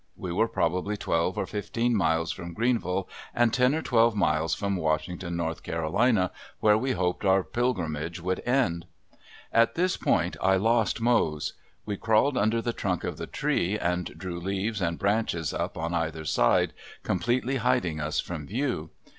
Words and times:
We 0.17 0.31
were 0.33 0.47
probably 0.47 0.97
twelve 0.97 1.37
or 1.37 1.45
fifteen 1.45 1.95
miles 1.95 2.31
from 2.31 2.55
Greenville 2.55 3.07
and 3.35 3.53
ten 3.53 3.75
or 3.75 3.83
twelve 3.83 4.15
miles 4.15 4.55
from 4.55 4.75
Washington, 4.75 5.39
N. 5.39 5.53
C., 5.63 6.27
where 6.59 6.75
we 6.75 6.93
hoped 6.93 7.23
our 7.23 7.43
pilgrimage 7.43 8.19
would 8.19 8.41
end. 8.43 8.87
At 9.53 9.75
this 9.75 9.97
point 9.97 10.37
I 10.41 10.55
lost 10.55 11.01
Mose. 11.01 11.53
We 11.85 11.97
crawled 11.97 12.35
under 12.35 12.63
the 12.63 12.73
trunk 12.73 13.03
of 13.03 13.17
the 13.17 13.27
tree 13.27 13.77
and 13.77 14.17
drew 14.17 14.39
leaves 14.39 14.81
and 14.81 14.97
branches 14.97 15.53
up 15.53 15.77
on 15.77 15.93
either 15.93 16.25
side, 16.25 16.73
completely 17.03 17.57
hiding 17.57 17.99
us 17.99 18.19
from 18.19 18.47
view. 18.47 18.89